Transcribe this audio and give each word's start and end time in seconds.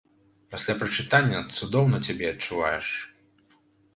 Пасля 0.53 0.73
прачытання 0.79 1.41
цудоўна 1.57 1.97
цябе 2.09 2.25
адчуваеш. 2.33 2.87